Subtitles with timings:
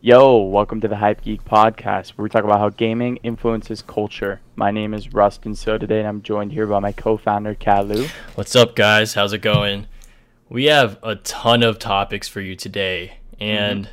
[0.00, 4.40] Yo, welcome to the Hype Geek podcast, where we talk about how gaming influences culture.
[4.54, 8.08] My name is Rustin So today, and I'm joined here by my co-founder Kalu.
[8.36, 9.14] What's up, guys?
[9.14, 9.88] How's it going?
[10.48, 13.86] We have a ton of topics for you today, and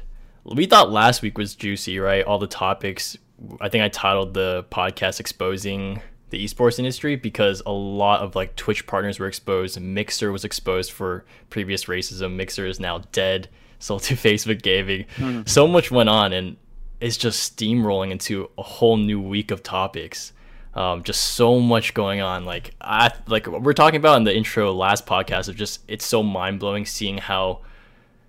[0.45, 0.55] mm-hmm.
[0.55, 2.23] we thought last week was juicy, right?
[2.23, 3.17] All the topics.
[3.59, 8.55] I think I titled the podcast "Exposing the Esports Industry" because a lot of like
[8.55, 9.81] Twitch partners were exposed.
[9.81, 12.35] Mixer was exposed for previous racism.
[12.35, 13.49] Mixer is now dead
[13.85, 15.05] sold to Facebook Gaming.
[15.17, 15.41] Mm-hmm.
[15.45, 16.57] So much went on, and
[16.99, 20.33] it's just steamrolling into a whole new week of topics.
[20.73, 22.43] Um, just so much going on.
[22.43, 26.21] Like I like we're talking about in the intro last podcast of just it's so
[26.21, 27.61] mind blowing seeing how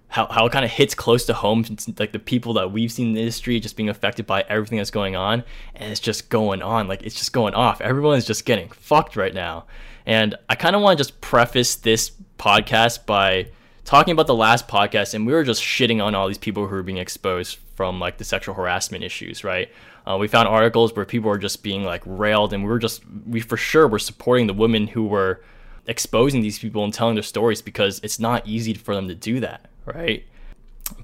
[0.08, 1.64] how how it kind of hits close to home,
[1.98, 4.92] like the people that we've seen in the industry just being affected by everything that's
[4.92, 5.42] going on,
[5.74, 6.86] and it's just going on.
[6.86, 7.80] Like it's just going off.
[7.80, 9.66] Everyone is just getting fucked right now.
[10.06, 13.48] And I kind of want to just preface this podcast by
[13.86, 16.74] talking about the last podcast, and we were just shitting on all these people who
[16.74, 19.70] were being exposed from like the sexual harassment issues, right?
[20.06, 23.02] Uh, we found articles where people were just being like railed, and we were just
[23.26, 25.40] we for sure were supporting the women who were
[25.86, 29.40] exposing these people and telling their stories because it's not easy for them to do
[29.40, 30.24] that, right?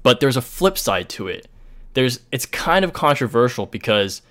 [0.03, 1.47] But there's a flip side to it.
[1.93, 4.21] There's it's kind of controversial because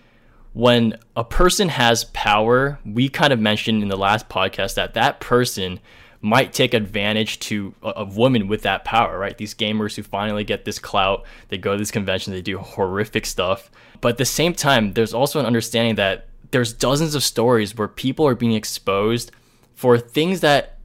[0.52, 5.20] when a person has power, we kind of mentioned in the last podcast that that
[5.20, 5.80] person
[6.22, 9.36] might take advantage to of women with that power, right?
[9.36, 13.26] These gamers who finally get this clout, they go to this convention, they do horrific
[13.26, 13.70] stuff.
[14.00, 17.88] But at the same time, there's also an understanding that there's dozens of stories where
[17.88, 19.32] people are being exposed
[19.74, 20.78] for things that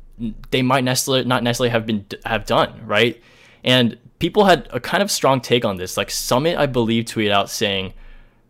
[0.50, 3.22] they might necessarily not necessarily have been have done, right?
[3.64, 5.98] And people had a kind of strong take on this.
[5.98, 7.94] Like Summit, I believe, tweeted out saying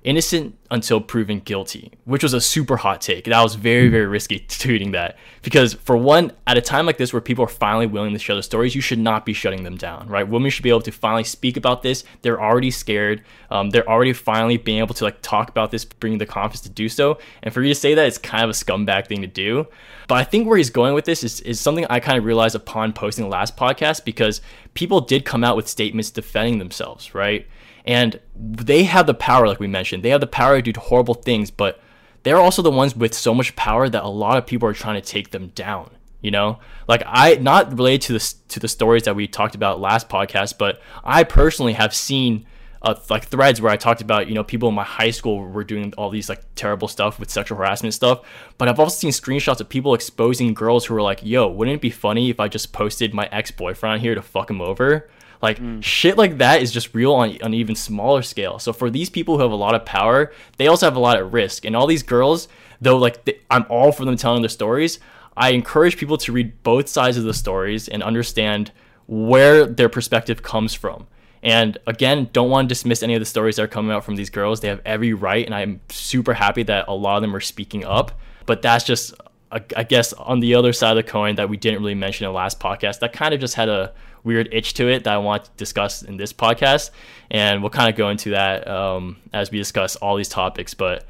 [0.07, 3.25] innocent until proven guilty, which was a super hot take.
[3.25, 7.11] That was very, very risky tweeting that because, for one, at a time like this
[7.11, 9.75] where people are finally willing to share their stories, you should not be shutting them
[9.75, 10.25] down, right?
[10.25, 12.05] Women should be able to finally speak about this.
[12.21, 13.21] They're already scared.
[13.51, 16.69] Um, they're already finally being able to like talk about this, bringing the confidence to
[16.69, 17.19] do so.
[17.43, 19.67] And for you to say that, it's kind of a scumbag thing to do.
[20.07, 22.55] But I think where he's going with this is, is something I kind of realized
[22.55, 24.39] upon posting the last podcast because
[24.73, 27.45] people did come out with statements defending themselves, right?
[27.87, 31.13] And they have the power, like we mentioned, they have the power to do horrible
[31.13, 31.79] things, but
[32.23, 35.01] they're also the ones with so much power that a lot of people are trying
[35.01, 35.91] to take them down.
[36.21, 39.79] You know, like I not related to the to the stories that we talked about
[39.79, 42.45] last podcast, but I personally have seen
[42.81, 45.63] uh, like threads where I talked about you know people in my high school were
[45.63, 48.21] doing all these like terrible stuff with sexual harassment stuff.
[48.57, 51.81] But I've also seen screenshots of people exposing girls who were like, "Yo, wouldn't it
[51.81, 55.07] be funny if I just posted my ex boyfriend here to fuck him over?"
[55.41, 55.83] Like mm.
[55.83, 58.59] shit like that is just real on, on an even smaller scale.
[58.59, 61.19] So for these people who have a lot of power, they also have a lot
[61.19, 61.65] of risk.
[61.65, 62.47] And all these girls,
[62.81, 64.99] though, like they, I'm all for them telling their stories.
[65.35, 68.71] I encourage people to read both sides of the stories and understand
[69.05, 71.07] where their perspective comes from.
[71.43, 74.15] And again, don't want to dismiss any of the stories that are coming out from
[74.15, 74.59] these girls.
[74.59, 77.85] They have every right, and I'm super happy that a lot of them are speaking
[77.85, 78.19] up.
[78.47, 79.13] But that's just,
[79.51, 82.31] I guess, on the other side of the coin that we didn't really mention in
[82.31, 82.99] the last podcast.
[82.99, 83.93] That kind of just had a
[84.23, 86.91] weird itch to it that I want to discuss in this podcast,
[87.31, 90.73] and we'll kind of go into that um, as we discuss all these topics.
[90.73, 91.05] But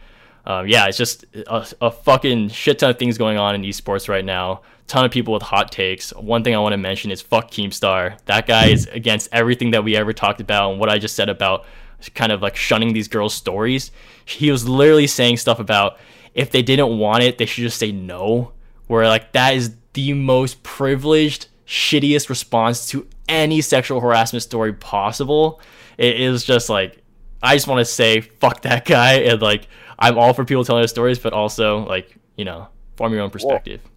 [0.46, 4.08] um, yeah, it's just a, a, fucking shit ton of things going on in esports
[4.08, 4.62] right now.
[4.88, 6.12] Ton of people with hot takes.
[6.12, 8.18] One thing I want to mention is fuck Keemstar.
[8.26, 11.28] That guy is against everything that we ever talked about and what I just said
[11.28, 11.66] about
[12.14, 13.92] kind of like shunning these girls' stories.
[14.24, 15.98] He was literally saying stuff about
[16.38, 18.54] if they didn't want it, they should just say no.
[18.86, 25.60] Where like that is the most privileged shittiest response to any sexual harassment story possible.
[25.98, 27.02] It is just like
[27.44, 29.68] I just want to say fuck that guy and like
[30.00, 33.32] I'm all for people telling their stories, but also like you know form your own
[33.32, 33.82] perspective.
[33.84, 33.92] Well,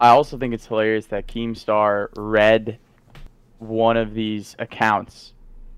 [0.00, 2.78] I also think it's hilarious that Keemstar read
[3.58, 5.32] one of these accounts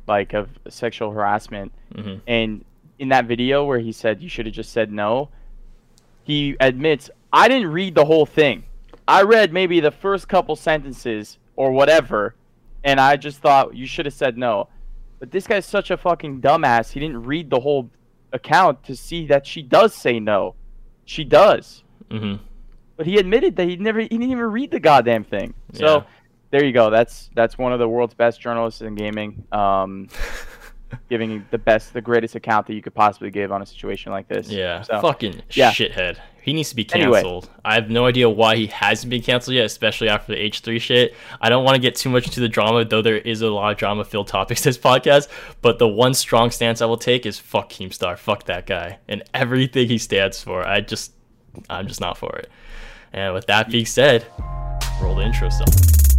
[0.06, 2.19] like of sexual harassment mm-hmm.
[2.27, 2.65] and
[2.99, 5.29] in that video where he said you should have just said no
[6.25, 8.65] he admits i didn't read the whole thing
[9.06, 12.34] I read maybe the first couple sentences or whatever,
[12.84, 14.69] and I just thought you should have said no.
[15.19, 16.93] But this guy's such a fucking dumbass.
[16.93, 17.91] He didn't read the whole
[18.32, 20.55] account to see that she does say no.
[21.05, 21.85] She does.
[22.11, 22.43] Mm-hmm.
[22.97, 25.55] But he admitted that he never he didn't even read the goddamn thing.
[25.73, 26.05] So yeah.
[26.50, 26.91] there you go.
[26.91, 29.44] That's that's one of the world's best journalists in gaming.
[29.52, 30.08] Um,
[31.09, 34.29] giving the best, the greatest account that you could possibly give on a situation like
[34.29, 34.49] this.
[34.49, 35.71] Yeah, so, fucking yeah.
[35.71, 36.19] shithead.
[36.43, 37.44] He needs to be canceled.
[37.44, 37.61] Anyway.
[37.65, 41.15] I have no idea why he hasn't been canceled yet, especially after the H3 shit.
[41.41, 43.71] I don't want to get too much into the drama, though there is a lot
[43.71, 45.29] of drama filled topics this podcast.
[45.61, 48.19] But the one strong stance I will take is fuck Keemstar.
[48.19, 48.99] Fuck that guy.
[49.06, 50.67] And everything he stands for.
[50.67, 51.12] I just,
[51.71, 52.50] I'm just not for it.
[53.12, 54.27] And with that being said,
[55.00, 56.12] roll the intro song.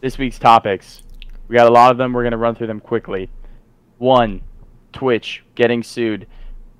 [0.00, 1.02] This week's topics.
[1.48, 2.12] We got a lot of them.
[2.12, 3.30] We're going to run through them quickly.
[3.98, 4.40] One,
[4.92, 6.26] Twitch getting sued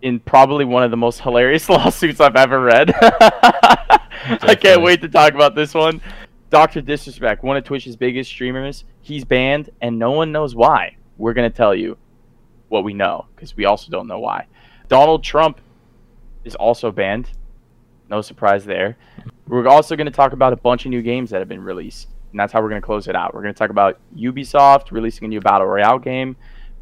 [0.02, 2.92] in probably one of the most hilarious lawsuits I've ever read.
[3.00, 6.00] I can't wait to talk about this one.
[6.48, 6.80] Dr.
[6.80, 10.96] Disrespect, one of Twitch's biggest streamers, he's banned and no one knows why.
[11.16, 11.96] We're going to tell you
[12.68, 14.46] what we know because we also don't know why.
[14.88, 15.60] Donald Trump
[16.44, 17.30] is also banned.
[18.08, 18.96] No surprise there.
[19.46, 22.08] We're also going to talk about a bunch of new games that have been released.
[22.30, 23.34] And that's how we're going to close it out.
[23.34, 26.36] We're going to talk about Ubisoft releasing a new Battle Royale game,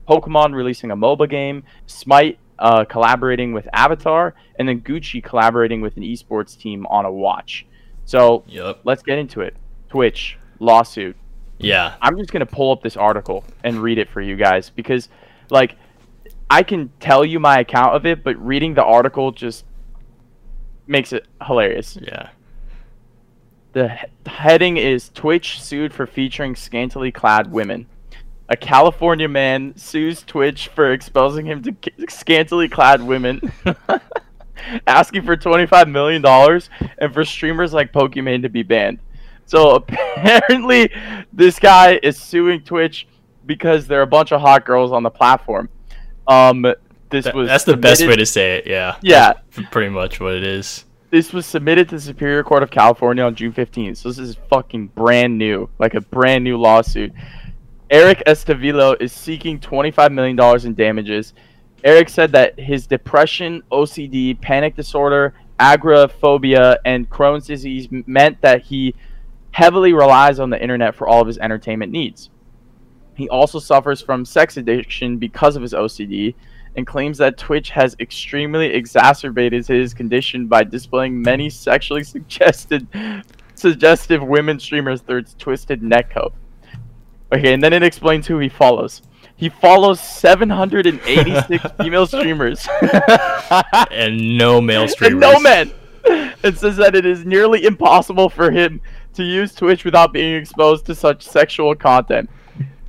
[0.08, 5.96] Pokemon releasing a MOBA game, Smite uh, collaborating with Avatar, and then Gucci collaborating with
[5.96, 7.66] an esports team on a watch.
[8.04, 8.80] So yep.
[8.84, 9.54] let's get into it.
[9.88, 11.16] Twitch lawsuit.
[11.58, 11.96] Yeah.
[12.00, 15.08] I'm just gonna pull up this article and read it for you guys because,
[15.50, 15.76] like,
[16.50, 19.64] I can tell you my account of it, but reading the article just
[20.86, 21.98] makes it hilarious.
[22.00, 22.30] Yeah.
[23.72, 27.86] The he- heading is Twitch sued for featuring scantily clad women.
[28.48, 31.74] A California man sues Twitch for exposing him to
[32.08, 33.52] scantily clad women,
[34.86, 36.24] asking for $25 million
[36.98, 39.00] and for streamers like Pokimane to be banned.
[39.46, 40.90] So apparently,
[41.32, 43.06] this guy is suing Twitch
[43.46, 45.68] because there are a bunch of hot girls on the platform.
[46.26, 46.66] Um,
[47.10, 48.66] this was that's the best way to say it.
[48.66, 48.96] Yeah.
[49.02, 49.34] Yeah.
[49.56, 50.84] That's pretty much what it is.
[51.10, 53.96] This was submitted to the Superior Court of California on June 15th.
[53.96, 57.12] So this is fucking brand new, like a brand new lawsuit.
[57.88, 61.32] Eric Estavillo is seeking $25 million in damages.
[61.82, 68.94] Eric said that his depression, OCD, panic disorder, agoraphobia, and Crohn's disease meant that he
[69.52, 72.28] heavily relies on the internet for all of his entertainment needs.
[73.14, 76.34] He also suffers from sex addiction because of his OCD
[76.78, 82.86] and claims that Twitch has extremely exacerbated his condition by displaying many sexually suggested
[83.56, 86.32] suggestive women streamers through its twisted netcode.
[87.32, 89.02] Okay, and then it explains who he follows.
[89.34, 92.68] He follows 786 female streamers
[93.90, 95.12] and no male streamers.
[95.14, 95.72] And no men.
[96.44, 98.80] It says that it is nearly impossible for him
[99.14, 102.30] to use Twitch without being exposed to such sexual content.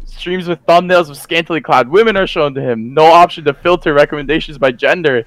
[0.09, 2.93] Streams with thumbnails of scantily clad women are shown to him.
[2.93, 5.25] No option to filter recommendations by gender.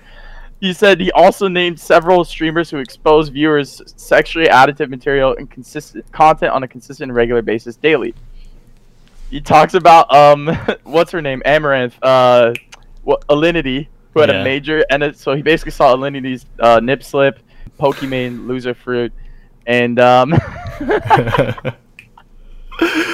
[0.61, 6.11] He said he also named several streamers who expose viewers sexually additive material and consistent
[6.13, 8.15] content on a consistent and regular basis daily
[9.33, 10.47] he talks about um
[10.85, 12.53] what's her name Amaranth, uh
[13.03, 14.43] what Alinity who had yeah.
[14.43, 17.41] a major and it, so he basically saw Alinity's uh, nip slip
[17.81, 19.11] Pokimane Loserfruit
[19.67, 20.33] and um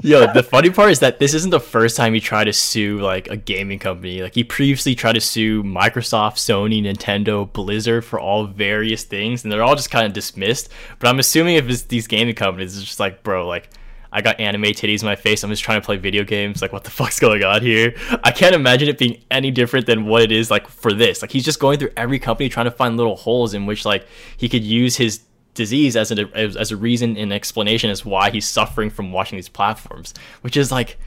[0.00, 3.00] Yo, the funny part is that this isn't the first time he tried to sue
[3.00, 4.22] like a gaming company.
[4.22, 9.52] Like he previously tried to sue Microsoft, Sony, Nintendo, Blizzard for all various things, and
[9.52, 10.68] they're all just kind of dismissed.
[11.00, 13.70] But I'm assuming if it's these gaming companies, it's just like, bro, like
[14.12, 15.42] I got anime titties in my face.
[15.42, 16.62] I'm just trying to play video games.
[16.62, 17.94] Like, what the fuck's going on here?
[18.24, 21.22] I can't imagine it being any different than what it is like for this.
[21.22, 24.06] Like, he's just going through every company trying to find little holes in which like
[24.36, 25.22] he could use his
[25.54, 29.48] disease as a as a reason and explanation as why he's suffering from watching these
[29.48, 30.14] platforms.
[30.42, 30.98] Which is like,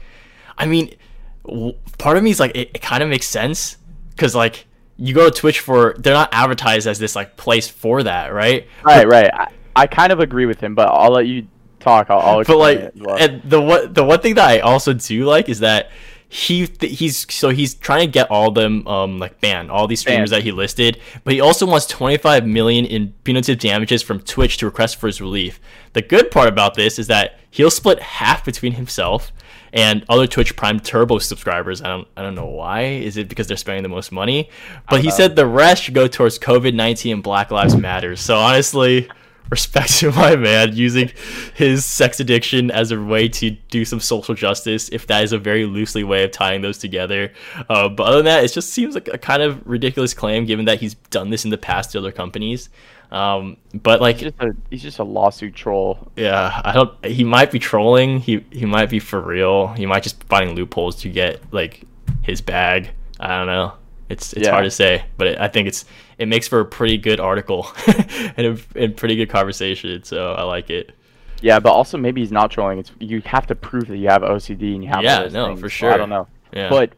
[0.58, 0.94] I mean,
[1.98, 3.76] part of me is like it, it kind of makes sense
[4.10, 4.66] because like
[4.96, 8.68] you go to Twitch for they're not advertised as this like place for that, right?
[8.84, 9.30] Right, right.
[9.32, 11.46] I, I kind of agree with him, but I'll let you
[11.80, 13.16] talk, I'll, I'll but like, well.
[13.16, 15.90] and the what the one thing that I also do like is that
[16.32, 20.00] he th- he's so he's trying to get all them um like ban all these
[20.00, 20.40] streamers banned.
[20.40, 24.64] that he listed but he also wants 25 million in punitive damages from twitch to
[24.64, 25.60] request for his relief.
[25.92, 29.30] The good part about this is that he'll split half between himself
[29.74, 31.82] and other twitch prime turbo subscribers.
[31.82, 32.84] I don't i don't know why.
[32.84, 34.48] Is it because they're spending the most money?
[34.88, 35.14] But he know.
[35.14, 38.16] said the rest should go towards covid-19 and black lives matter.
[38.16, 39.06] So honestly
[39.52, 41.12] respect to my man using
[41.54, 45.38] his sex addiction as a way to do some social justice if that is a
[45.38, 47.30] very loosely way of tying those together.
[47.68, 50.64] Uh, but other than that it just seems like a kind of ridiculous claim given
[50.64, 52.70] that he's done this in the past to other companies.
[53.10, 56.10] Um, but like he's just, a, he's just a lawsuit troll.
[56.16, 58.20] Yeah i don't he might be trolling.
[58.20, 59.68] He he might be for real.
[59.68, 61.84] He might just be finding loopholes to get like
[62.22, 62.90] his bag.
[63.20, 63.74] I don't know.
[64.08, 64.52] It's it's yeah.
[64.52, 65.84] hard to say, but it, I think it's
[66.22, 67.66] it makes for a pretty good article
[68.36, 70.04] and a and pretty good conversation.
[70.04, 70.92] So I like it.
[71.40, 72.78] Yeah, but also maybe he's not trolling.
[72.78, 75.02] It's you have to prove that you have OCD and you have.
[75.02, 75.60] Yeah, no, things.
[75.60, 75.92] for sure.
[75.92, 76.28] I don't know.
[76.52, 76.70] Yeah.
[76.70, 76.92] But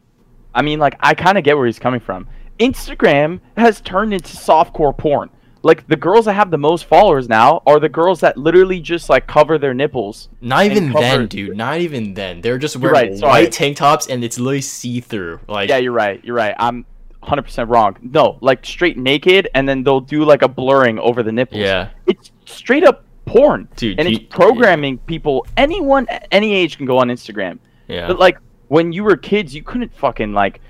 [0.53, 2.27] I mean, like, I kind of get where he's coming from.
[2.59, 5.31] Instagram has turned into softcore porn.
[5.63, 9.09] Like the girls that have the most followers now are the girls that literally just
[9.09, 10.29] like cover their nipples.
[10.39, 11.01] Not even cover...
[11.01, 11.57] then, dude.
[11.57, 12.41] Not even then.
[12.41, 15.39] They're just wearing right, white tank tops and it's literally see through.
[15.47, 16.23] Like yeah, you're right.
[16.23, 16.53] You're right.
[16.59, 16.85] I'm
[17.25, 17.97] 100% wrong.
[18.01, 21.61] No, like straight naked and then they'll do like a blurring over the nipples.
[21.61, 21.89] Yeah.
[22.07, 25.45] It's straight up porn, Dude, and you- it's programming people.
[25.57, 27.59] Anyone, any age can go on Instagram.
[27.87, 28.07] Yeah.
[28.07, 30.61] But like when you were kids, you couldn't fucking like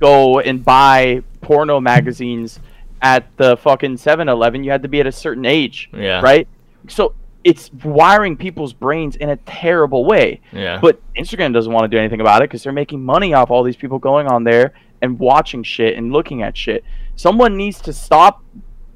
[0.00, 2.60] go and buy porno magazines
[3.02, 4.64] at the fucking 7-Eleven.
[4.64, 6.20] You had to be at a certain age, Yeah.
[6.20, 6.46] right?
[6.88, 10.40] So it's wiring people's brains in a terrible way.
[10.52, 10.78] Yeah.
[10.80, 13.62] But Instagram doesn't want to do anything about it because they're making money off all
[13.62, 16.84] these people going on there and watching shit and looking at shit.
[17.16, 18.42] Someone needs to stop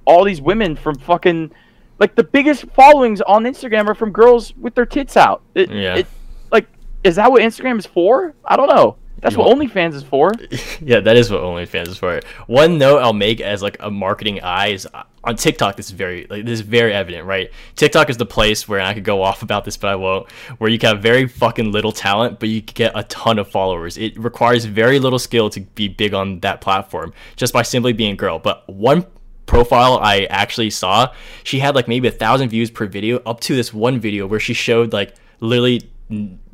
[0.04, 1.52] all these women from fucking
[1.98, 5.42] like the biggest followings on Instagram are from girls with their tits out.
[5.54, 5.96] It, Yeah.
[5.96, 6.06] it-
[6.50, 6.66] like,
[7.04, 8.34] is that what Instagram is for?
[8.44, 8.96] I don't know.
[9.22, 10.32] That's what OnlyFans is for.
[10.80, 12.20] yeah, that is what OnlyFans is for.
[12.48, 15.76] One note I'll make as like a marketing eye is uh, on TikTok.
[15.76, 17.52] This is very like this is very evident, right?
[17.76, 20.28] TikTok is the place where and I could go off about this, but I won't.
[20.58, 23.96] Where you can have very fucking little talent, but you get a ton of followers.
[23.96, 28.14] It requires very little skill to be big on that platform, just by simply being
[28.14, 28.40] a girl.
[28.40, 29.06] But one
[29.46, 31.14] profile I actually saw,
[31.44, 34.40] she had like maybe a thousand views per video, up to this one video where
[34.40, 35.88] she showed like literally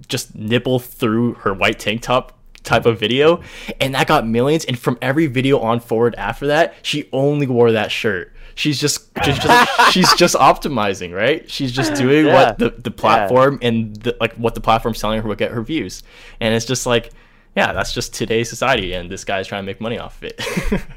[0.06, 3.40] just nipple through her white tank top type of video
[3.80, 7.72] and that got millions and from every video on forward after that she only wore
[7.72, 8.32] that shirt.
[8.54, 11.48] She's just, just, just she's just optimizing right?
[11.50, 12.34] She's just doing Yeah.
[12.34, 15.62] what the, the platform and the, like what the platform's telling her will get her
[15.62, 16.02] views.
[16.40, 17.10] And it's just like
[17.56, 20.82] yeah that's just today's society and this guy's trying to make money off of it.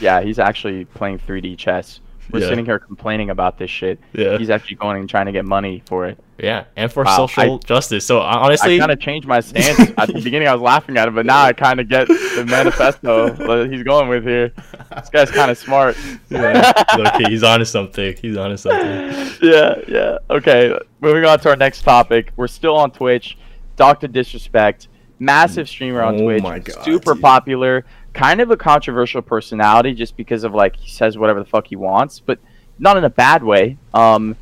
[0.00, 2.00] Yeah, he's actually playing 3D chess.
[2.30, 2.48] We're Yeah.
[2.48, 3.98] sitting here complaining about this shit.
[4.12, 4.36] Yeah.
[4.38, 6.18] He's actually going and trying to get money for it.
[6.40, 9.40] yeah and for Wow, social I- justice so uh, honestly I kind of changed my
[9.40, 9.80] stance.
[9.98, 12.44] At the beginning, I was laughing at it, but now I kind of get the
[12.48, 13.30] manifesto
[13.62, 14.52] that he's going with here.
[14.94, 15.96] This guy's kind of smart.
[16.30, 20.18] yeah, okay he's onto something he's onto something yeah, yeah.
[20.30, 22.30] Okay, moving on to our next topic.
[22.36, 23.36] We're still on Twitch.
[23.76, 27.22] Doctor Disrespect, massive streamer on Oh Twitch, my God, super dude.
[27.22, 27.84] popular.
[28.12, 31.76] Kind of a controversial personality, just because of like he says whatever the fuck he
[31.76, 32.38] wants, but
[32.78, 33.76] not in a bad way.
[33.94, 34.36] Um,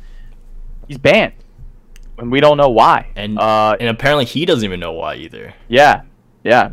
[0.87, 1.33] he's banned,
[2.17, 3.07] and we don't know why.
[3.15, 6.03] And- uh, and apparently he doesn't even know why either yeah,
[6.43, 6.69] yeah.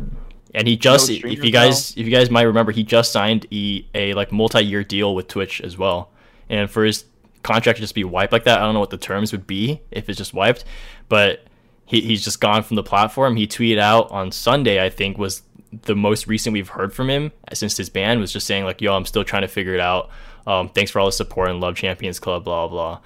[0.53, 3.45] And he just, No if you guys, if you guys might remember, he just signed
[3.51, 6.11] a, a like multi-year deal with Twitch as well.
[6.49, 7.03] And for his
[7.43, 9.81] contract to just be wiped like that, I don't know what the terms would be
[9.91, 10.63] if it's just wiped,
[11.09, 11.43] but
[11.85, 13.35] he, he's just gone from the platform.
[13.35, 15.41] He tweeted out on Sunday, I think, was
[15.83, 18.93] the most recent we've heard from him since his ban was just saying like, "Yo,
[18.95, 20.09] I'm still trying to figure it out.
[20.47, 22.99] Um, thanks for all the support and love Champions Club, blah blah."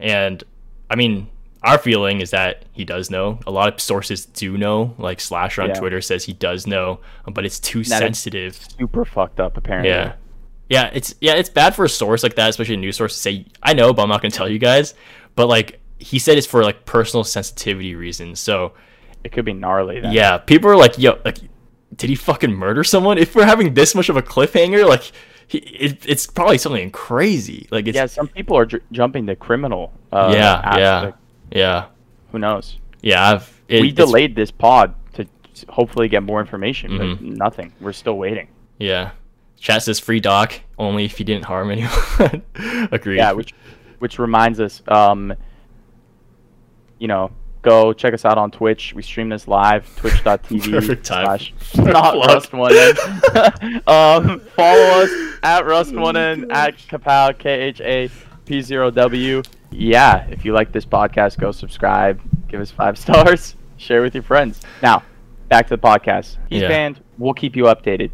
[0.00, 0.42] And
[0.90, 1.28] I mean,
[1.62, 3.38] our feeling is that he does know.
[3.46, 4.94] A lot of sources do know.
[4.98, 5.74] Like Slasher on Yeah.
[5.74, 7.00] Twitter says he does know,
[7.32, 8.54] but it's too That sensitive.
[8.78, 9.90] Super fucked up, apparently.
[9.90, 10.14] Yeah.
[10.70, 13.20] Yeah, it's yeah, it's bad for a source like that, especially a news source to
[13.20, 14.94] say, I know, but I'm not gonna tell you guys.
[15.34, 18.40] But like he said it's for like personal sensitivity reasons.
[18.40, 18.72] So
[19.24, 20.00] It could be gnarly.
[20.00, 20.12] Then.
[20.12, 21.38] yeah, people are like, yo, like
[21.96, 23.18] did he fucking murder someone?
[23.18, 25.10] If we're having this much of a cliffhanger, like
[25.46, 27.66] he, it, it's probably something crazy.
[27.70, 28.06] Like it's yeah.
[28.06, 29.92] Some people are j- jumping the criminal.
[30.12, 31.18] Uh, yeah, yeah, aspect.
[31.52, 31.86] yeah,
[32.32, 32.78] Who knows?
[33.02, 33.30] yeah.
[33.32, 35.26] I've, it, we delayed this pod to
[35.68, 37.36] hopefully get more information, but Mhm.
[37.36, 37.72] nothing.
[37.80, 38.48] We're still waiting.
[38.78, 39.10] Yeah.
[39.58, 42.42] Chat says free doc only if he didn't harm anyone.
[42.92, 43.16] Agreed.
[43.16, 43.54] Yeah, which
[43.98, 45.32] which reminds us, um,
[46.98, 47.30] you know,
[47.64, 48.92] go check us out on Twitch.
[48.94, 51.24] We stream this live, twitch.tv Perfect time.
[51.26, 52.14] slash not.
[52.26, 52.94] Rust One N.
[53.86, 55.10] um, follow us
[55.42, 58.10] at Rust One N at Kapow K H A
[58.44, 59.42] P zero W.
[59.70, 64.22] Yeah, if you like this podcast, go subscribe, give us five stars, share with your
[64.22, 64.60] friends.
[64.82, 65.02] Now,
[65.48, 66.36] back to the podcast.
[66.48, 66.68] He's Yeah.
[66.68, 67.00] banned.
[67.18, 68.10] We'll keep you updated.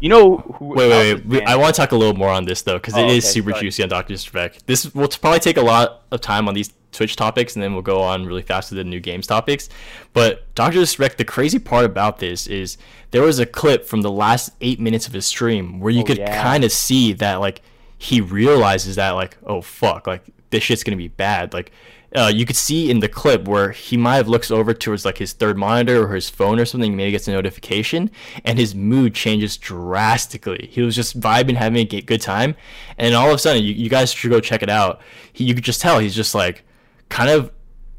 [0.00, 0.66] You know who?
[0.68, 1.42] Wait, wait, wait.
[1.46, 3.32] I want to talk a little more on this though, because Oh, it is okay,
[3.32, 4.66] super juicy on Doctor Disrespect.
[4.66, 7.82] This will probably take a lot of time on these Twitch topics, and then we'll
[7.82, 9.68] go on really fast to the new games topics.
[10.12, 12.78] But Doctor Disrespect, the crazy part about this is
[13.10, 16.04] there was a clip from the last eight minutes of his stream where you Oh,
[16.04, 16.42] could yeah.
[16.42, 17.62] kind of see that like
[17.98, 21.70] he realizes that like oh fuck like this shit's gonna be bad like.
[22.14, 25.18] Uh, you could see in the clip where he might have looks over towards like
[25.18, 28.10] his third monitor or his phone or something, maybe gets a notification,
[28.44, 30.68] and his mood changes drastically.
[30.70, 32.54] He was just vibing, having a good time,
[32.96, 35.00] and all of a sudden, you, you guys should go check it out.
[35.32, 36.62] He, you could just tell he's just like,
[37.08, 37.50] kind of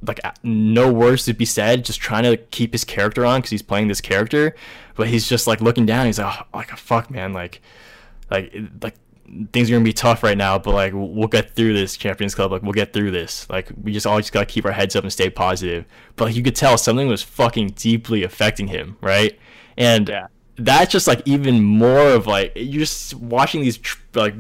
[0.06, 3.62] like no words to be said, just trying to keep his character on because he's
[3.62, 4.56] playing this character,
[4.96, 6.06] but he's just like looking down.
[6.06, 7.62] He's oh, like, oh, like fuck, man, like,
[8.30, 8.96] like, like
[9.52, 12.36] things are gonna be tough right now, but like we'll we'll get through this Champions
[12.36, 12.52] Club.
[12.52, 13.50] Like we'll get through this.
[13.50, 15.86] Like we just all just gotta keep our heads up and stay positive.
[16.16, 19.38] But like you could tell something was fucking deeply affecting him, right?
[19.78, 20.28] And Yeah.
[20.58, 24.36] that's just like even more of like you're just watching these tr- like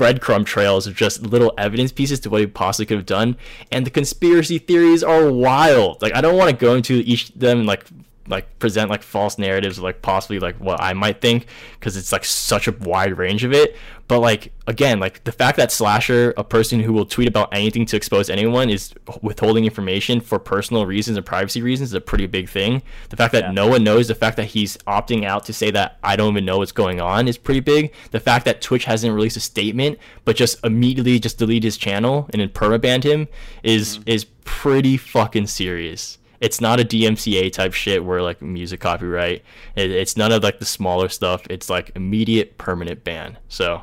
[0.00, 3.36] breadcrumb trails of just little evidence pieces to what he possibly could have done.
[3.70, 6.00] And the conspiracy theories are wild.
[6.00, 7.84] Like i don't want to go into each of them like
[8.28, 12.24] like present like false narratives like possibly like what I might think because it's like
[12.24, 13.76] such a wide range of it.
[14.08, 17.86] But like again, like the fact that Slasher, a person who will tweet about anything
[17.86, 22.26] to expose anyone, is withholding information for personal reasons and privacy reasons is a pretty
[22.26, 22.82] big thing.
[23.08, 23.52] The fact that yeah.
[23.52, 26.44] no one knows, the fact that he's opting out to say that I don't even
[26.44, 27.92] know what's going on is pretty big.
[28.10, 32.28] The fact that Twitch hasn't released a statement but just immediately just delete his channel
[32.32, 33.28] and then permabanned him
[33.62, 34.08] is mm-hmm.
[34.08, 39.44] is pretty fucking serious it's not a DMCA type shit where like music copyright.
[39.76, 41.46] It, it's none of like the smaller stuff.
[41.50, 43.38] It's like immediate permanent ban.
[43.48, 43.82] So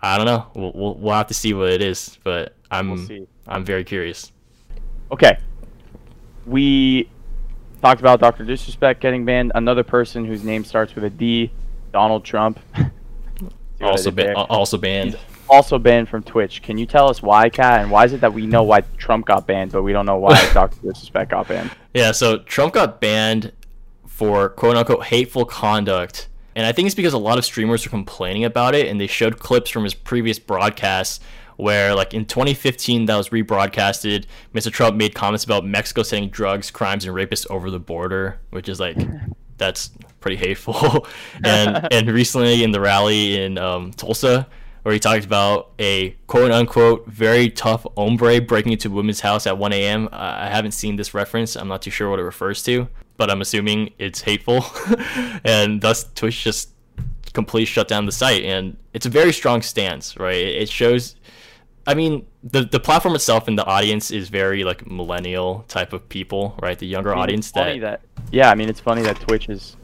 [0.00, 0.46] I don't know.
[0.54, 4.30] We'll, we'll, we'll have to see what it is, but I'm we'll I'm very curious.
[5.10, 5.38] Okay,
[6.46, 7.08] we
[7.80, 9.52] talked about Doctor Disrespect getting banned.
[9.54, 11.50] Another person whose name starts with a D,
[11.92, 12.60] Donald Trump.
[13.80, 15.18] also, ba- also banned
[15.52, 16.62] also banned from Twitch.
[16.62, 17.82] Can you tell us why, Kat?
[17.82, 20.16] And why is it that we know why Trump got banned, but we don't know
[20.16, 20.76] why Dr.
[20.80, 21.70] Disrespect got banned?
[21.94, 23.52] Yeah, so Trump got banned
[24.06, 26.28] for quote unquote hateful conduct.
[26.54, 29.06] And I think it's because a lot of streamers were complaining about it and they
[29.06, 31.20] showed clips from his previous broadcasts
[31.56, 36.70] where like in 2015 that was rebroadcasted mr trump made comments about mexico sending drugs
[36.70, 38.96] crimes and rapists over the border which is like
[39.58, 39.90] that's
[40.20, 41.06] pretty hateful
[41.44, 44.48] and and recently in the rally in um, tulsa
[44.82, 49.46] where he talked about a quote unquote very tough hombre breaking into a woman's house
[49.46, 50.08] at 1 a.m.
[50.12, 51.56] I haven't seen this reference.
[51.56, 54.64] I'm not too sure what it refers to, but I'm assuming it's hateful.
[55.44, 56.70] and thus, Twitch just
[57.32, 58.44] completely shut down the site.
[58.44, 60.36] And it's a very strong stance, right?
[60.36, 61.16] It shows.
[61.84, 66.08] I mean, the the platform itself and the audience is very like millennial type of
[66.08, 66.78] people, right?
[66.78, 68.00] The younger I mean, audience that, that.
[68.30, 69.76] Yeah, I mean, it's funny that Twitch is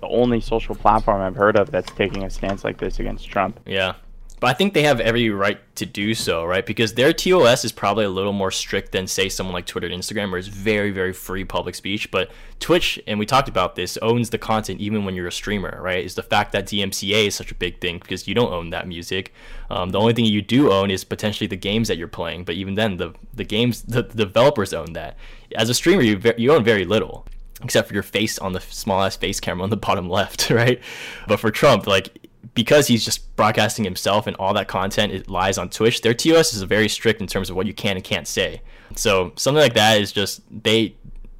[0.00, 3.58] the only social platform I've heard of that's taking a stance like this against Trump.
[3.66, 3.94] Yeah,
[4.40, 6.66] but I think they have every right to do so, right?
[6.66, 10.02] Because their TOS is probably a little more strict than, say, someone like Twitter and
[10.02, 12.10] Instagram, where it's very, very free public speech.
[12.10, 15.78] But Twitch, and we talked about this, owns the content even when you're a streamer,
[15.80, 16.04] right?
[16.04, 18.88] Is the fact that DMCA is such a big thing because you don't own that
[18.88, 19.32] music.
[19.70, 22.44] Um, the only thing you do own is potentially the games that you're playing.
[22.44, 25.16] But even then, the the games, the, the developers own that.
[25.54, 27.26] As a streamer, you you own very little
[27.62, 30.80] except for your face on the small ass face camera on the bottom left, right?
[31.26, 32.23] But for Trump, like
[32.54, 36.54] because he's just broadcasting himself and all that content it lies on Twitch, their TOS
[36.54, 38.60] is very strict in terms of what you can and can't say.
[38.96, 40.94] So something like that is just they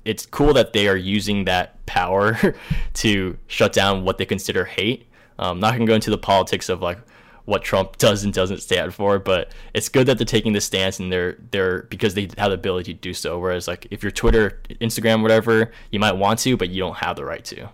[0.04, 2.54] it's cool that they are using that power
[2.94, 5.06] to shut down what they consider hate.
[5.38, 6.98] Um, not gonna go into the politics of like
[7.44, 10.98] what Trump does and doesn't stand for, but it's good that they're taking this stance
[10.98, 13.38] and they're they're because they have the ability to do so.
[13.38, 17.16] Whereas like if you're Twitter, Instagram, whatever, you might want to, but you don't have
[17.16, 17.68] the right to.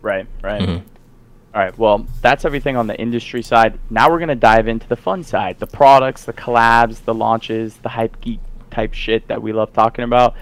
[0.00, 0.62] Right, right.
[0.62, 0.86] Mm-hmm.
[1.54, 3.78] All right, well, that's everything on the industry side.
[3.90, 7.76] Now we're going to dive into the fun side the products, the collabs, the launches,
[7.76, 10.34] the hype geek type shit that we love talking about.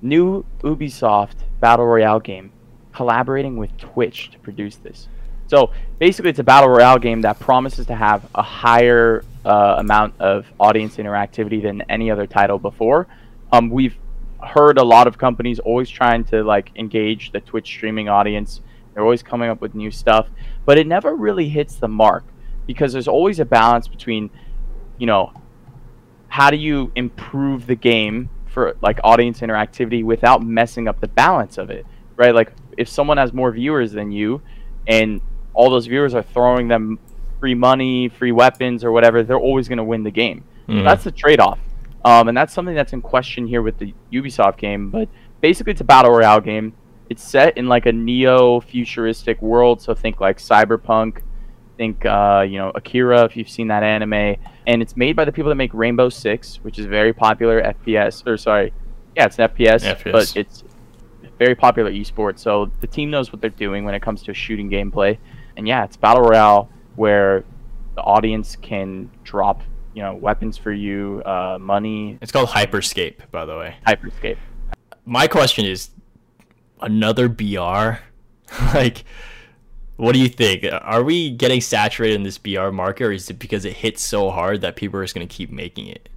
[0.00, 2.52] New Ubisoft Battle Royale game
[2.92, 5.06] collaborating with Twitch to produce this.
[5.46, 10.20] So basically, it's a Battle Royale game that promises to have a higher uh, amount
[10.20, 13.06] of audience interactivity than any other title before.
[13.52, 13.96] Um, we've
[14.42, 18.60] heard a lot of companies always trying to like engage the Twitch streaming audience
[18.94, 20.28] they're always coming up with new stuff,
[20.64, 22.24] but it never really hits the mark
[22.66, 24.30] because there's always a balance between,
[24.98, 25.32] you know,
[26.28, 31.58] how do you improve the game for like audience interactivity without messing up the balance
[31.58, 32.34] of it, right?
[32.34, 34.42] Like if someone has more viewers than you
[34.86, 35.20] and
[35.54, 36.98] all those viewers are throwing them
[37.40, 40.44] free money, free weapons, or whatever, they're always going to win the game.
[40.68, 40.84] Mm-hmm.
[40.84, 41.58] that's the trade off.
[42.04, 44.90] Um, and that's something that's in question here with the Ubisoft game.
[44.90, 45.08] But
[45.40, 46.72] basically, it's a battle royale game
[47.12, 49.82] it's set in like a neo futuristic world.
[49.82, 51.22] So think like cyberpunk
[51.76, 54.36] think uh, you know akira if you've seen that anime.
[54.66, 58.24] And it's made by the people that make rainbow six which is very popular fps
[58.26, 58.72] or sorry
[59.16, 60.12] yeah it's an fps, FPS.
[60.12, 60.64] but it's
[61.38, 62.38] very popular esports.
[62.38, 65.18] so the team knows what they're doing when it comes to shooting gameplay.
[65.56, 67.44] And yeah it's battle royale where
[67.96, 69.62] the audience can drop
[69.94, 72.18] you know weapons for you uh, money.
[72.22, 73.76] It's called hyperscape by the way.
[73.86, 74.38] Hyperscape.
[75.04, 75.90] My question is
[76.82, 78.00] another BR?
[78.74, 79.04] like,
[79.96, 80.66] what do you think?
[80.70, 84.30] Are we getting saturated in this BR market, or is it because it hits so
[84.30, 86.08] hard that people are just going to keep making it?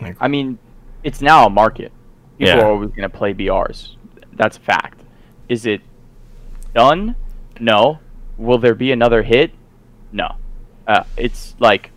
[0.00, 0.58] Like, I mean,
[1.02, 1.92] it's now a market.
[2.38, 2.60] People yeah.
[2.62, 3.96] are always going to play BRs.
[4.34, 5.00] That's a fact.
[5.48, 5.80] Is it
[6.74, 7.16] done?
[7.60, 7.98] No.
[8.36, 9.52] Will there be another hit?
[10.12, 10.36] No.
[10.86, 11.90] Uh, it's like,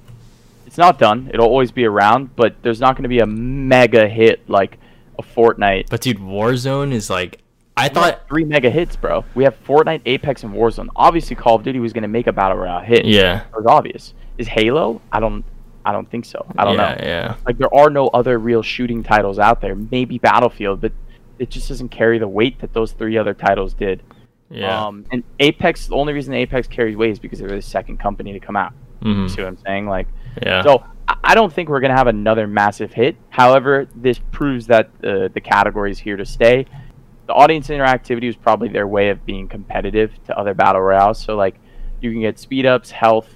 [0.66, 1.30] it's not done.
[1.34, 4.78] It'll always be around, but there's not going to be a mega hit like
[5.18, 5.90] a Fortnite.
[5.90, 7.42] But dude, Warzone is like
[7.80, 9.24] I thought three mega hits, bro.
[9.36, 10.90] We have Fortnite, Apex, and Warzone.
[10.96, 13.06] Obviously, Call of Duty was going to make a battle royale hit.
[13.06, 14.14] Yeah, it was obvious.
[14.38, 15.02] Is Halo?
[15.12, 15.44] I don't.
[15.86, 16.46] I don't think so.
[16.58, 17.04] I don't yeah, know.
[17.04, 17.36] Yeah.
[17.46, 19.76] Like there are no other real shooting titles out there.
[19.76, 20.92] Maybe Battlefield, but
[21.40, 24.04] it just doesn't carry the weight that those three other titles did.
[24.52, 24.88] Yeah.
[24.88, 28.34] Um, and Apex, the only reason Apex carries weight is because they're the second company
[28.34, 28.74] to come out.
[29.02, 29.24] Mm-hmm.
[29.24, 29.88] You see what I'm saying?
[29.88, 30.08] Like,
[30.44, 30.64] yeah.
[30.64, 30.84] So
[31.24, 33.16] I don't think we're gonna have another massive hit.
[33.30, 36.66] However, this proves that uh, the category is here to stay.
[37.30, 41.22] The audience interactivity was probably their way of being competitive to other battle royales.
[41.24, 41.60] So like,
[42.02, 43.28] you can get speed ups, health,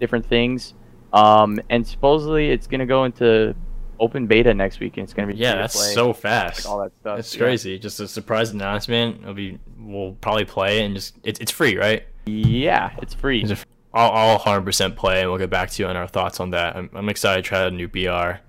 [0.00, 0.72] different things.
[1.12, 3.54] Um, and supposedly it's gonna go into
[4.00, 6.64] open beta next week, and it's gonna be yeah, that's free-to-play, so fast.
[6.64, 7.18] like all that stuff.
[7.18, 7.40] It's Yeah.
[7.42, 7.78] crazy.
[7.78, 9.20] Just a surprise announcement.
[9.20, 12.04] It'll be we'll probably play it and just it's it's free, right?
[12.24, 13.42] Yeah, it's free.
[13.42, 16.40] Is it- I'll, I'll 100% play, and we'll get back to you on our thoughts
[16.40, 16.74] on that.
[16.74, 18.40] I'm, I'm excited to try a new BR.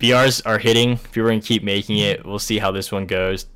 [0.00, 0.94] BRs are hitting.
[0.94, 2.26] If People are going to keep making it.
[2.26, 3.46] We'll see how this one goes.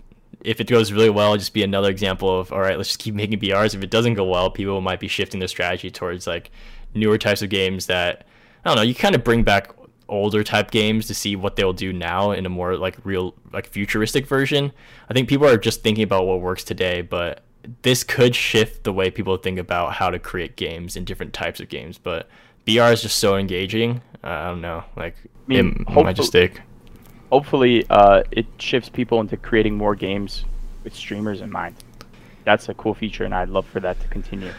[0.44, 3.14] If it goes really well, just be another example of, all right, let's just keep
[3.14, 3.74] making BRs.
[3.74, 6.50] If it doesn't go well, people might be shifting their strategy towards like
[6.94, 8.26] newer types of games that,
[8.64, 9.72] I don't know, you kind of bring back
[10.08, 13.68] older type games to see what they'll do now in a more like real, like
[13.68, 14.72] futuristic version.
[15.08, 17.42] I think people are just thinking about what works today, but
[17.82, 21.60] this could shift the way people think about how to create games and different types
[21.60, 21.98] of games.
[21.98, 22.28] But
[22.66, 24.02] BR is just so engaging.
[24.22, 26.60] I don't know, like mean, it might just stick.
[27.36, 30.44] Hopefully, uh, it shifts people into creating more games
[30.84, 31.74] with streamers in mind.
[32.44, 34.52] That's a cool feature, and I'd love for that to continue.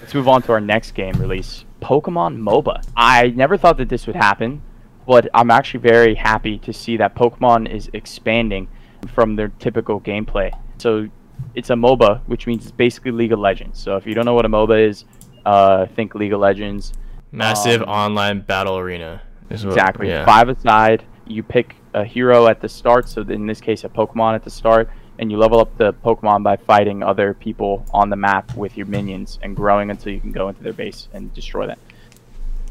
[0.00, 2.82] Let's move on to our next game release Pokemon MOBA.
[2.96, 4.60] I never thought that this would happen,
[5.06, 8.66] but I'm actually very happy to see that Pokemon is expanding
[9.14, 10.50] from their typical gameplay.
[10.78, 11.06] So
[11.54, 13.78] it's a MOBA, which means it's basically League of Legends.
[13.78, 15.04] So if you don't know what a MOBA is,
[15.46, 16.92] uh, think League of Legends.
[17.30, 19.22] Massive Um, online battle arena.
[19.48, 20.08] is what- Exactly.
[20.08, 20.24] yeah.
[20.24, 21.04] Five aside.
[21.26, 23.08] You pick a hero at the start.
[23.08, 26.42] So in this case, a Pokemon at the start, and you level up the Pokemon
[26.42, 30.32] by fighting other people on the map with your minions and growing until you can
[30.32, 31.78] go into their base and destroy them.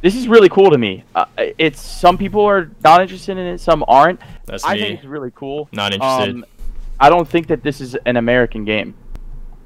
[0.02, 1.04] This is really cool to me.
[1.14, 1.26] Uh,
[1.58, 4.22] it's some people are not interested in it, some aren't.
[4.46, 4.82] That's I me.
[4.82, 5.68] think it's really cool.
[5.74, 6.36] Not interested.
[6.36, 6.46] Um,
[7.00, 8.96] I don't think that this is an American game.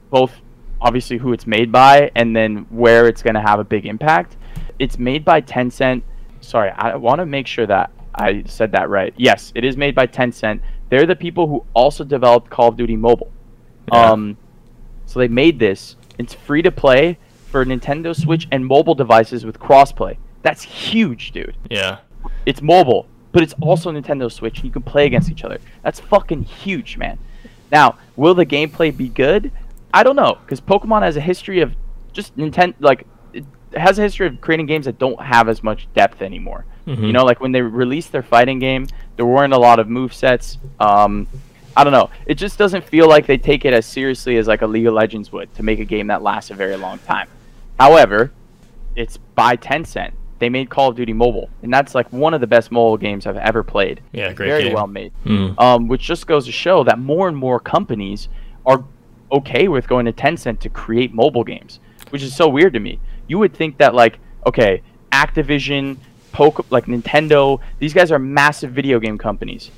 [0.10, 0.34] Both
[0.82, 4.36] obviously who it's made by and then where it's going to have a big impact.
[4.80, 6.02] It's made by Tencent.
[6.42, 9.14] Sorry, I want to make sure that I said that right.
[9.18, 10.62] Yes, it is made by Tencent.
[10.90, 13.32] They're the people who also developed Call of Duty Mobile.
[13.92, 14.12] Yeah.
[14.12, 14.38] Um,
[15.06, 15.96] so they made this.
[16.18, 17.18] It's free to play
[17.50, 20.18] for Nintendo Switch and mobile devices with crossplay.
[20.42, 22.00] That's huge, dude yeah.
[22.46, 24.58] it's mobile, but it's also Nintendo Switch.
[24.58, 25.60] and You can play against each other.
[25.82, 27.18] That's fucking huge, man.
[27.72, 29.52] Now, will the gameplay be good?
[29.94, 31.76] I don't know, because Pokemon has a history of
[32.12, 33.46] just Nintendo, like it
[33.76, 36.66] has a history of creating games that don't have as much depth anymore.
[36.88, 37.08] Mhm.
[37.08, 40.14] You know, like when they released their fighting game, there weren't a lot of move
[40.14, 40.58] sets.
[40.80, 41.28] Um,
[41.76, 42.10] I don't know.
[42.26, 44.94] It just doesn't feel like they take it as seriously as like a League of
[44.94, 47.28] Legends would to make a game that lasts a very long time.
[47.80, 48.32] However,
[48.96, 50.12] it's by Tencent.
[50.40, 53.26] They made Call of Duty Mobile, and that's like one of the best mobile games
[53.26, 54.02] I've ever played.
[54.12, 54.74] Yeah, great Very game.
[54.74, 55.14] well made.
[55.26, 55.60] Mm.
[55.60, 58.28] Um, which just goes to show that more and more companies
[58.66, 58.84] are
[59.32, 63.00] okay with going to Tencent to create mobile games, which is so weird to me.
[63.28, 64.82] You would think that like, okay,
[65.14, 65.98] Activision,
[66.34, 69.72] Poke, like Nintendo, these guys are massive video game companies.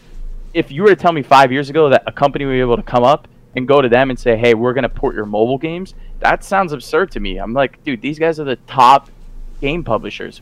[0.54, 2.78] If you were to tell me five years ago that a company would be able
[2.78, 5.58] to come up and go to them and say, "Hey, we're gonna port your mobile
[5.58, 7.38] games," that sounds absurd to me.
[7.38, 9.10] I'm like, dude, these guys are the top
[9.62, 10.42] game publishers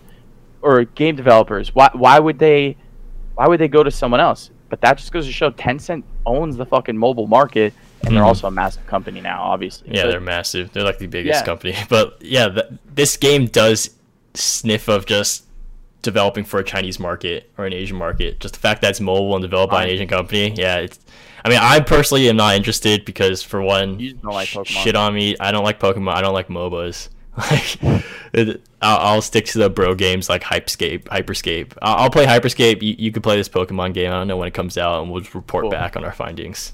[0.62, 1.74] or game developers.
[1.76, 2.78] Why why would they
[3.36, 4.52] why would they go to someone else?
[4.70, 7.74] But that just goes to show Tencent owns the fucking mobile market
[8.06, 8.28] and they're Mhm.
[8.28, 9.90] also a massive company now, obviously.
[9.92, 10.74] Yeah, So- they're massive.
[10.74, 11.46] They're like the biggest Yeah.
[11.46, 11.76] company.
[11.90, 13.92] But yeah, th- this game does
[14.34, 15.44] sniff of just
[16.04, 18.40] developing for a Chinese market or an Asian market.
[18.40, 20.54] Just the fact that it's mobile and developed by an Asian company.
[20.56, 21.00] Yeah, it's.
[21.46, 24.66] I mean, I personally am not interested because for one, You don't like Pokemon.
[24.68, 25.36] shit on me.
[25.40, 26.14] I don't like Pokemon.
[26.14, 27.10] I don't like MOBAs.
[27.36, 27.80] Like,
[28.34, 31.76] it, I'll, I'll stick to the bro games like Hyperscape, Hyperscape.
[31.82, 32.84] I'll, I'll play Hyperscape.
[32.84, 34.12] You, you can play this Pokemon game.
[34.12, 35.72] I don't know when it comes out, and we'll just report Cool.
[35.72, 36.74] back on our findings.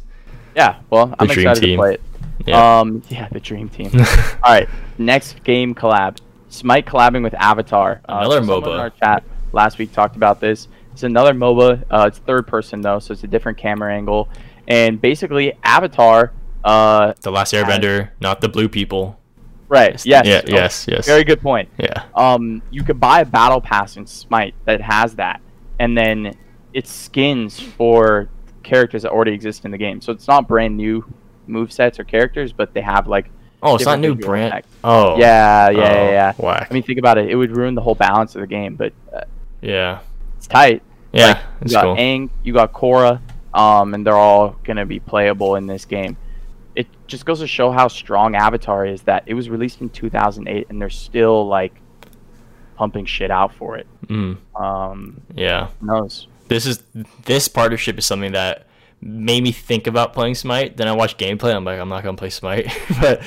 [0.57, 2.01] Yeah, well, I'm excited to play it.
[2.45, 2.79] Yeah.
[2.81, 3.89] Um, yeah, the dream team.
[4.43, 6.17] All right, next game collab.
[6.49, 8.01] Smite collabing with Avatar.
[8.07, 8.73] Uh, Another someone MOBA.
[8.73, 10.67] In our chat last week talked about this.
[10.91, 11.83] It's another MOBA.
[11.89, 14.29] Uh, it's third person though, so it's a different camera angle.
[14.67, 16.33] And basically, Avatar.
[16.63, 19.17] Uh, the Last Airbender, not the blue people.
[19.69, 20.03] right.
[20.05, 20.25] Yes.
[20.25, 20.41] Yeah.
[20.43, 20.85] oh, Yes.
[20.89, 21.05] Yes.
[21.05, 21.69] Very good point.
[21.77, 22.03] Yeah.
[22.15, 25.41] um, you could buy a battle pass in Smite that has that,
[25.79, 26.35] and then
[26.73, 28.27] it's skins for
[28.63, 30.01] characters that already exist in the game.
[30.01, 31.05] So it's not brand new
[31.47, 33.29] move sets or characters, but they have like
[33.61, 34.53] Oh, it's not new brand.
[34.53, 34.69] effects.
[34.83, 35.17] Oh.
[35.17, 36.33] yeah, yeah, Oh, yeah, yeah.
[36.37, 36.67] Whack.
[36.69, 37.29] I mean, think about it.
[37.29, 39.21] It would ruin the whole balance of the game, but uh,
[39.61, 39.99] yeah.
[40.37, 40.81] it's tight.
[41.11, 41.27] Yeah.
[41.27, 41.95] Like, it's you got cool.
[41.97, 43.19] Aang, you got Korra,
[43.53, 46.15] um, and they're all gonna be playable in this game.
[46.75, 49.01] It just goes to show how strong Avatar is.
[49.01, 51.73] That it was released in 2008, and they're still like
[52.77, 53.87] pumping shit out for it.
[54.07, 55.67] Mm, Um, yeah.
[55.81, 56.27] who knows?
[56.47, 56.81] This is
[57.25, 58.67] this partnership is something that
[59.01, 60.77] made me think about playing Smite.
[60.77, 61.55] Then I watched gameplay.
[61.55, 62.67] I'm like, I'm not gonna play Smite,
[63.01, 63.21] but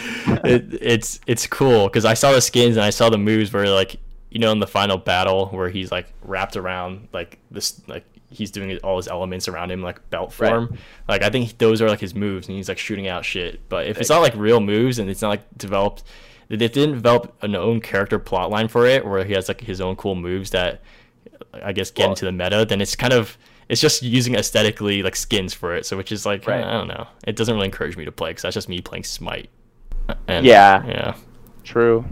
[0.45, 3.69] it, it's it's cool because I saw the skins and I saw the moves where
[3.69, 3.97] like
[4.31, 8.51] you know in the final battle where he's like wrapped around like this like he's
[8.51, 10.69] doing all his elements around him like belt form.
[10.69, 10.79] Right.
[11.09, 13.61] Like I think those are like his moves and he's like shooting out shit.
[13.69, 16.03] But if it's not like real moves and it's not like developed,
[16.49, 19.81] they didn't develop an own character plot line for it where he has like his
[19.81, 20.81] own cool moves that
[21.53, 22.65] I guess get well, into the meta.
[22.65, 23.37] Then it's kind of
[23.73, 25.87] it's just using aesthetically like skins for it.
[25.87, 26.63] So which is like right.
[26.63, 27.09] I don't know.
[27.27, 29.49] It doesn't really encourage me to play because that's just me playing Smite.
[30.29, 30.85] And, yeah.
[30.87, 31.15] Yeah.
[31.65, 32.05] True.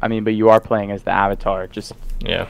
[0.00, 1.66] I mean, but you are playing as the avatar.
[1.66, 2.46] Just yeah.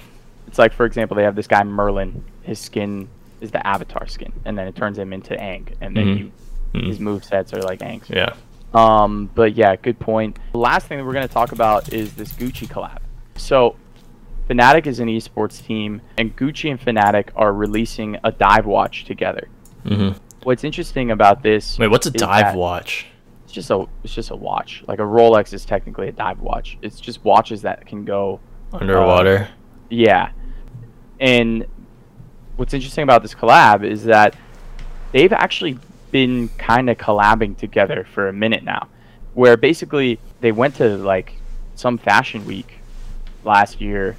[0.47, 2.23] It's like for example, they have this guy Merlin.
[2.43, 3.09] His skin
[3.41, 6.19] is the avatar skin, and then it turns him into Aang, and then mm-hmm.
[6.19, 6.33] you,
[6.75, 6.89] mm-hmm.
[6.89, 8.11] his move sets are like Aang's.
[8.11, 8.35] Yeah.
[8.75, 10.39] Um, but yeah, good point.
[10.53, 12.99] The last thing that we're gonna talk about is this Gucci collab.
[13.37, 13.77] So
[14.49, 19.49] Fnatic is an esports team, and Gucci and Fnatic are releasing a dive watch together.
[19.85, 20.17] Mm-hmm.
[20.43, 21.79] What's interesting about this?
[21.79, 23.07] Wait, what's a dive watch?
[23.45, 24.85] It's just a it's just a watch.
[24.87, 26.79] Like a Rolex is technically a dive watch.
[26.81, 28.41] It's just watches that can go
[28.73, 29.37] underwater.
[29.37, 29.47] Uh,
[29.91, 30.31] yeah,
[31.21, 31.67] and
[32.57, 34.35] what's interesting about this collab is that
[35.13, 35.79] they've actually
[36.11, 38.89] been kind of collabing together for a minute now,
[39.35, 41.35] where basically they went to like
[41.75, 42.79] some fashion week
[43.45, 44.17] last year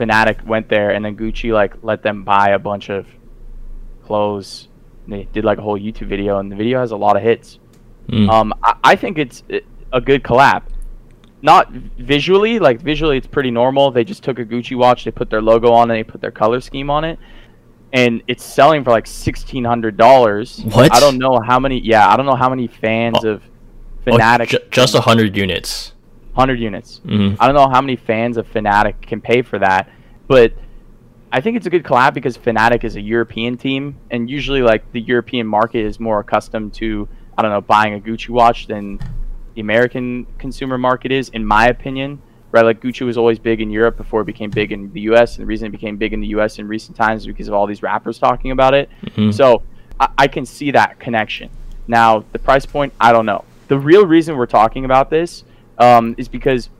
[0.00, 3.06] Fnatic went there, and then Gucci like let them buy a bunch of
[4.02, 4.68] clothes.
[5.06, 7.58] They did like a whole YouTube video, and the video has a lot of hits.
[8.08, 8.28] Mm.
[8.30, 9.42] Um, I, I, think it's
[9.92, 10.62] a good collab.
[11.42, 13.90] Not visually, like visually, it's pretty normal.
[13.90, 16.30] They just took a Gucci watch, they put their logo on, and they put their
[16.30, 17.18] color scheme on it,
[17.92, 20.60] and it's selling for like sixteen hundred dollars.
[20.64, 20.94] What?
[20.94, 21.78] I don't know how many.
[21.80, 23.30] Yeah, I don't know how many fans oh.
[23.30, 23.42] of
[24.06, 24.40] Fnatic.
[24.40, 25.92] Oh, ju- just a hundred units.
[26.40, 27.00] 100 units.
[27.04, 27.40] Mm-hmm.
[27.40, 29.90] I don't know how many fans of Fnatic can pay for that,
[30.26, 30.52] but
[31.32, 34.90] I think it's a good collab because Fnatic is a European team, and usually like
[34.92, 38.98] the European market is more accustomed to I don't know buying a Gucci watch than
[39.54, 42.20] the American consumer market is, in my opinion.
[42.52, 45.36] Right, like Gucci was always big in Europe before it became big in the U.S.
[45.36, 46.58] And the reason it became big in the U.S.
[46.58, 48.90] in recent times is because of all these rappers talking about it.
[49.04, 49.30] Mm-hmm.
[49.30, 49.62] So
[50.00, 51.48] I-, I can see that connection.
[51.86, 53.44] Now the price point, I don't know.
[53.68, 55.44] The real reason we're talking about this
[55.80, 56.70] um, is because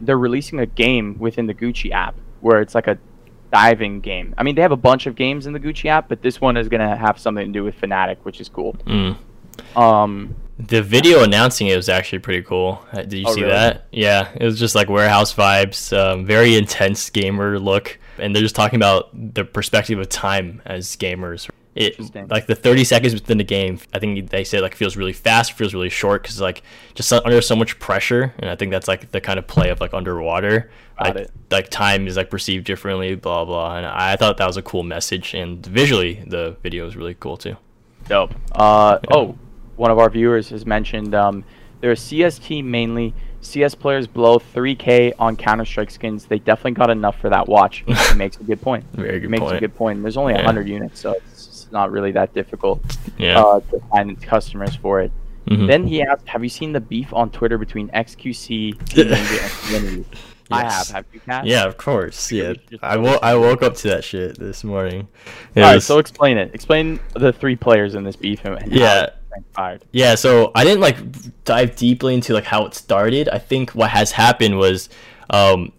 [0.00, 2.98] they're releasing a game within the Gucci app where it's like a
[3.52, 4.34] diving game.
[4.38, 6.56] I mean, they have a bunch of games in the Gucci app, but this one
[6.56, 8.74] is gonna have something to do with Fnatic, which is cool.
[8.86, 9.16] Mm.
[9.76, 12.84] Um, the video announcing it was actually pretty cool.
[12.92, 13.52] Uh, did you oh, see really?
[13.52, 13.86] that?
[13.90, 18.54] Yeah, it was just like warehouse vibes, um, very intense gamer look, and they're just
[18.54, 21.98] talking about the perspective of time as gamers it
[22.30, 25.52] like the 30 seconds within the game i think they say like feels really fast
[25.52, 26.62] feels really short because like
[26.94, 29.80] just under so much pressure and i think that's like the kind of play of
[29.80, 31.30] like underwater Got like, it.
[31.50, 34.82] like time is like perceived differently blah blah and i thought that was a cool
[34.82, 37.56] message and visually the video is really cool too
[38.08, 39.16] dope uh yeah.
[39.16, 39.38] oh
[39.76, 41.44] one of our viewers has mentioned um
[41.80, 46.90] they're a cs team mainly cs players blow 3k on counter-strike skins they definitely got
[46.90, 49.56] enough for that watch it makes a good point Very good it makes point.
[49.56, 50.44] a good point there's only yeah.
[50.44, 52.80] 100 units so it's not really that difficult
[53.18, 53.40] yeah.
[53.40, 55.12] uh, to find customers for it.
[55.46, 55.66] Mm-hmm.
[55.66, 58.96] Then he asked, "Have you seen the beef on Twitter between XQC
[59.78, 60.04] and
[60.50, 60.64] Yes.
[60.64, 60.88] I have.
[60.88, 61.46] Have you, Kat?
[61.46, 62.32] Yeah, of course.
[62.32, 65.06] Yeah, I wo- I woke up to that shit this morning.
[65.54, 65.86] It All was...
[65.86, 66.52] so explain it.
[66.54, 69.10] Explain the three players in this beef and yeah.
[69.92, 70.96] Yeah, so I didn't like
[71.44, 73.28] dive deeply into like how it started.
[73.28, 74.88] I think what has happened was
[75.30, 75.72] um,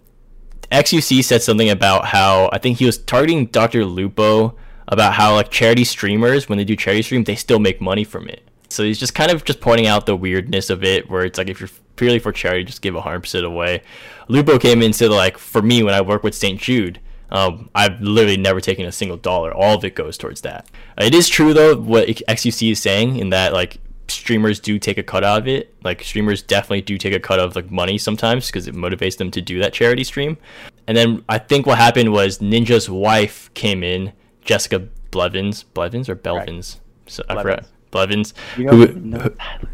[0.72, 3.84] XQC said something about how I think he was targeting Dr.
[3.84, 4.56] Lupo
[4.92, 8.28] about how like charity streamers when they do charity stream they still make money from
[8.28, 11.38] it so he's just kind of just pointing out the weirdness of it where it's
[11.38, 13.82] like if you're purely for charity just give 100% away
[14.28, 17.00] lupo came in said like for me when i work with st jude
[17.32, 19.54] um, I've literally never taken a single dollar.
[19.54, 20.68] All of it goes towards that.
[20.98, 23.78] It is true though what XQC is saying in that like
[24.10, 25.74] streamers do take a cut out of it.
[25.84, 29.32] Like streamers definitely do take a cut of like money sometimes because it motivates them
[29.32, 30.38] to do that charity stream.
[30.88, 36.16] And then I think what happened was Ninja's wife came in Jessica Blevins, Blevins or
[36.16, 36.80] Belvins?
[37.08, 37.66] So I forgot.
[37.92, 38.34] Blevins.
[38.58, 39.34] You know, who,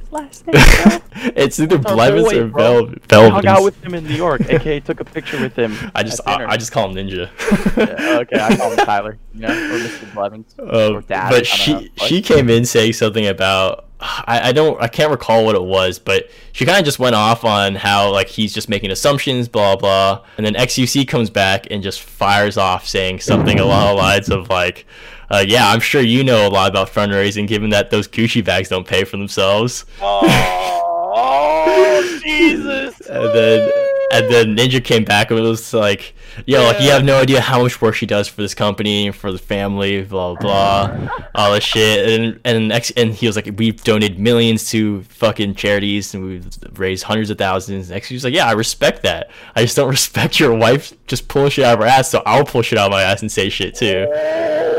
[0.10, 0.56] last name.
[1.36, 3.12] it's either Blevins or Bel- Belvins.
[3.12, 4.42] I hung out with him in New York.
[4.50, 5.78] AK took a picture with him.
[5.94, 7.30] I just I, I, just call him Ninja.
[7.78, 9.18] yeah, okay, I call him Tyler.
[9.34, 10.14] You know, or Mr.
[10.14, 10.56] Blevins.
[10.60, 11.30] Um, or Dad.
[11.30, 15.56] But she she came in saying something about I, I don't I can't recall what
[15.56, 18.92] it was, but she kind of just went off on how like he's just making
[18.92, 23.88] assumptions, blah blah, and then XQC comes back and just fires off saying something along
[23.88, 24.86] the lines of like,
[25.32, 28.70] uh, "Yeah, I'm sure you know a lot about fundraising, given that those Gucci bags
[28.70, 30.22] don't pay for themselves." Oh,
[31.16, 33.00] oh Jesus!
[33.02, 36.14] and then and then Ninja came back and was like,
[36.46, 39.32] "Yo, like you have no idea how much work she does for this company, for
[39.32, 43.82] the family, blah blah, all this shit." And and next, and he was like, "We've
[43.84, 48.34] donated millions to fucking charities, and we've raised hundreds of thousands." Next, he was like,
[48.34, 49.30] "Yeah, I respect that.
[49.56, 52.46] I just don't respect your wife just pulling shit out of her ass, so I'll
[52.46, 54.08] pull shit out of my ass and say shit too."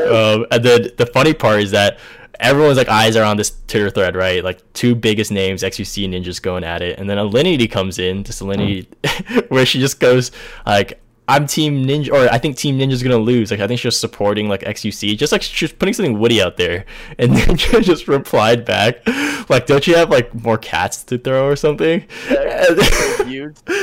[0.08, 1.98] Um, and then the funny part is that
[2.40, 4.42] everyone's like eyes are on this Twitter thread, right?
[4.42, 8.40] Like two biggest names, XQC Ninjas going at it, and then Alinity comes in, just
[8.40, 8.86] Alinity,
[9.50, 10.30] where she just goes
[10.66, 13.50] like, "I'm Team Ninja," or I think Team Ninja's gonna lose.
[13.50, 16.56] Like I think she's just supporting like XQC, just like she's putting something witty out
[16.56, 16.84] there,
[17.18, 19.06] and Ninja just replied back,
[19.48, 22.04] like, "Don't you have like more cats to throw or something?"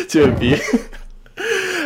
[0.10, 0.90] to abuse.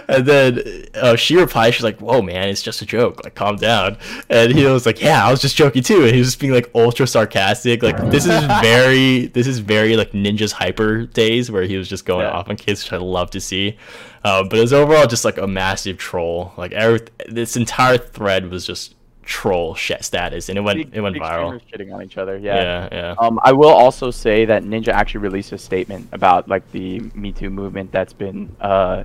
[0.10, 3.24] And then uh, she replied, she's like, "Whoa, man, it's just a joke.
[3.24, 6.17] Like, calm down." And he was like, "Yeah, I was just joking too." And he
[6.17, 7.84] was just being like ultra sarcastic.
[7.84, 12.06] Like, this is very, this is very like Ninja's hyper days where he was just
[12.06, 12.32] going yeah.
[12.32, 13.78] off on kids, which I love to see.
[14.24, 16.54] Uh, but it was overall just like a massive troll.
[16.58, 21.17] Like, every this entire thread was just troll shit status, and it went it went
[21.17, 21.62] viral.
[21.72, 22.56] Shitting on each other, yeah.
[22.56, 23.15] Yeah, yeah.
[23.19, 27.32] Um, I will also say that Ninja actually released a statement about like the Me
[27.32, 29.04] Too movement that's been uh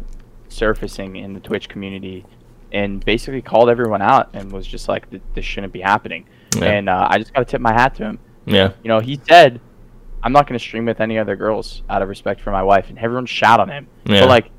[0.54, 2.24] surfacing in the Twitch community
[2.72, 6.26] and basically called everyone out and was just like, this shouldn't be happening.
[6.56, 6.64] Yeah.
[6.64, 8.18] And uh, I just got to tip my hat to him.
[8.46, 8.72] Yeah.
[8.82, 9.60] You know, he said,
[10.22, 12.88] I'm not going to stream with any other girls out of respect for my wife.
[12.88, 13.86] And everyone shot on him.
[14.06, 14.20] Yeah.
[14.20, 14.50] But, like,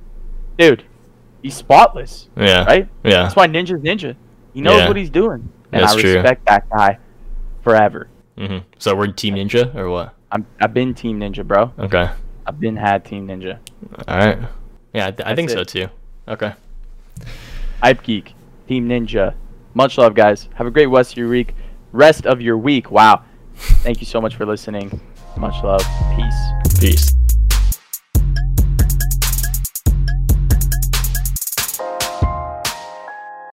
[0.58, 0.84] dude,
[1.42, 2.30] he's spotless.
[2.38, 2.66] Yeah.
[2.66, 2.88] Right?
[3.04, 3.24] Yeah.
[3.24, 4.16] That's why Ninja's Ninja.
[4.54, 4.88] He knows yeah.
[4.88, 5.52] what he's doing.
[5.72, 6.56] And That's I respect true.
[6.56, 6.98] that guy
[7.64, 8.10] forever.
[8.38, 8.68] Mm-hmm.
[8.80, 10.14] So we're Team Ninja or what?
[10.32, 11.74] I'm, I've been Team Ninja, bro.
[11.80, 12.10] Okay.
[12.46, 13.60] I've been had Team Ninja.
[14.08, 14.38] All right.
[14.96, 15.54] Yeah, I, th- I think it.
[15.54, 15.90] so too.
[16.26, 16.54] Okay.
[17.84, 18.34] Hype Geek,
[18.68, 19.36] Team Ninja.
[19.74, 20.48] Much love, guys.
[20.56, 21.54] Have a great rest of your week.
[21.92, 22.92] Rest of your week.
[22.92, 23.24] Wow.
[23.56, 25.02] Thank you so much for listening.
[25.38, 25.84] Much love.
[26.16, 26.80] Peace.
[26.80, 27.25] Peace.